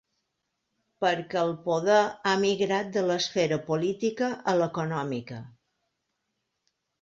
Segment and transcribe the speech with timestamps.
[1.03, 1.97] Perquè el poder
[2.29, 5.39] ha migrat de l'esfera política a l'econòmica.